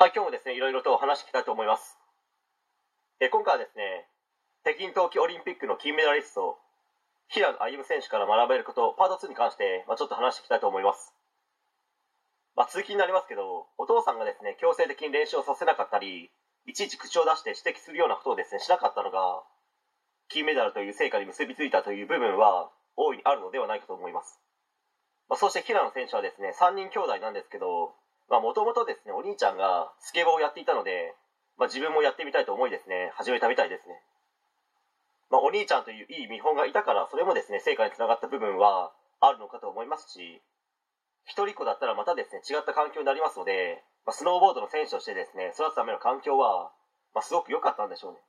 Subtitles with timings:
[0.00, 1.98] はい、今日もですね、いろいろと話していきたいと思います。
[3.18, 4.06] え今回はですね、
[4.62, 6.54] 北京冬季オリンピックの金メダリスト、
[7.26, 11.18] 平野歩夢選手から学べること、パート2に関して、まあ、ちょっと話していきたいと思います。
[12.54, 16.30] まあ、続きになりますけど、お父さんがですね、強制的に練習をさせなかったり、
[16.70, 19.42] いちいち口を出して指摘するようなことをですね、しなかったのが、
[20.28, 24.38] 金メダルという成果に結びついたという部分は、大いにあるのではないかと思います。
[25.28, 27.98] まあ、そして平野選手はですね、3人兄弟なんですけど、
[28.30, 31.14] まあ、もともとですね、お兄ちゃんがスケボーをやっていたので、
[31.56, 34.00] まあ、自分もやってみたいと思いですね、始めたみたいですね。
[35.30, 40.40] まあ、お兄ちゃんといういい見本がいたから、それもですね、成果につながった部分はあるのかと思いますし、
[41.24, 46.72] 一人っ子だったらまたですね、違った環境になりますので、まあ、スノーボードの選手としてですね、育つための環境は、
[47.14, 48.20] まあ、すごく良かったんでしょうね。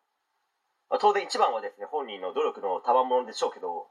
[0.89, 3.87] まあ、当然一番はですね、本人の努力の賜物でしょうけど、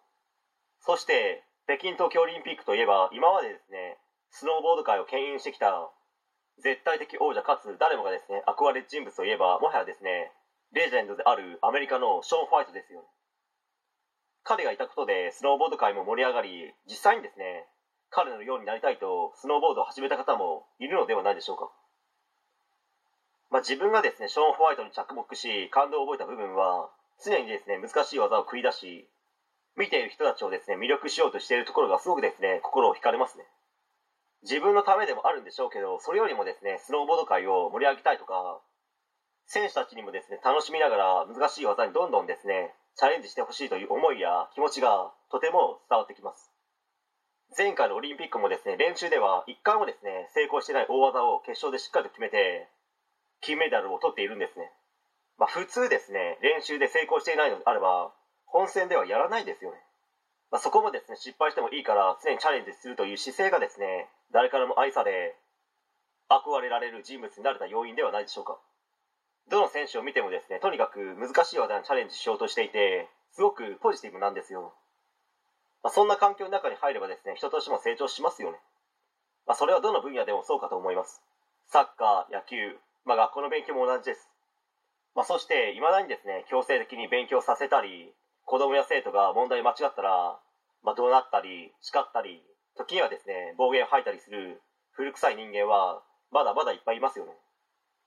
[0.81, 3.99] そして、北京冬季オリンピックといえば、今までですね、
[4.31, 5.91] スノーボード界を牽引してきた
[6.63, 10.33] 絶対的王者かつ誰もがですね憧れる人物といえばもはやですね
[10.73, 13.07] レジェンドであるアメリカのショーン・ファイトですよね。
[14.45, 17.69] 彼がいたことでスノーボード界も盛り上がり実際にですね
[18.11, 21.69] 彼のようになりたいとスノーボードを始めた方もいるのではないでしょうか、
[23.51, 26.89] まあ、自分がですねショーン・ホワイトに着目し感動を覚えた部分は
[27.23, 29.09] 常にですね難しい技を繰り出し
[29.77, 33.45] 見ている人たちをですね魅力しようとしているところがすごくですね心を惹かれますね。
[34.43, 38.61] 自分のためでもあるんでしょうけどそれよりもですねスノーボード界を盛り上げたいとか
[39.47, 46.51] 選手たちにもですね楽しみながら難しい技にどんどんですねチャレンジしてほしいという思いや気持ちがとても伝わってきます。
[47.57, 52.69] 前回のオリンピックもですね練習では一回もですね成功してない大技を決勝でしっかりと決めて
[53.41, 54.71] 金メダルを取っているんですね。
[55.39, 58.13] まあ普通ですね練習で成功していないのであれば
[58.45, 59.79] 本戦ではやらないですよね。
[60.51, 65.37] まあ、そこもですね失敗してもいいから常にチャレンジするという姿勢がですね誰からも愛され
[66.31, 68.59] 憧れられる人物になれた要因ではないでしょうか。
[69.49, 74.75] どの選手を見てもですねとにかく難しい技にチャレンジしようとしていてすごくポジティブなんですよ、
[75.83, 78.59] まあ、そんな環境の中に入ればですね人としても成長しますよね、
[79.47, 81.23] まあ、それはどの分野でもそうかと思います。
[81.73, 84.29] サッカー野球、まあ、学校の勉強も同じです、
[85.17, 88.13] まあ、そしていまだにですね強制的に勉強させたり
[88.49, 90.41] 子供や生徒が問題間違ったら、
[90.83, 92.41] まあ、怒鳴ったり叱ったり
[92.81, 94.65] 時にはですね暴言を吐いたりする
[94.97, 96.01] 古臭い人間は
[96.33, 97.37] まだまだいっぱいいますよね、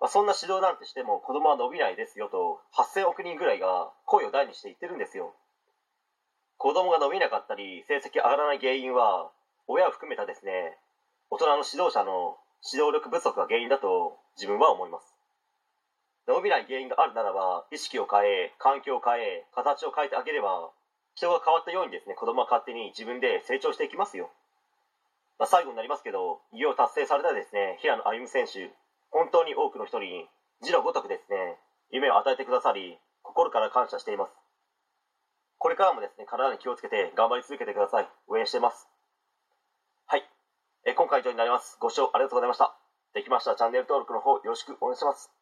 [0.02, 5.38] まあ、そんな指導なんてしても子供は伸びないですよと8000億人ぐらいが声を大にして言ってるんですよ。
[6.58, 9.29] 子供が伸びなかったり成績上がらない原因は
[9.68, 10.78] 親を含めたですね
[11.29, 15.10] 大人の指導者の指導力不足が原因だと自分は思います。
[16.31, 20.71] 伸びない原因があるならば意識を変え環境を変え形を変えてあげれば
[21.15, 24.31] 人が変わったようにですね子供は勝手に自分で成長していきますよ、
[25.37, 28.71] まあ、最後になりますけど偉業を達成されたですね平野歩夢選手
[29.11, 30.31] 本当に多くの人に
[30.63, 31.59] 字のごとくですね
[31.91, 34.31] 夢を与えてくださり心から感謝しています。
[35.57, 38.07] これからもですね体に気をつけて頑張り続けてください。
[38.27, 38.87] 応援しています。
[40.07, 40.23] はい。
[40.85, 41.77] え今回以上になります。
[41.79, 42.75] ご視聴ありがとうございました。
[43.13, 45.41] できましたらチャンネル登録の方よろしくお願いします。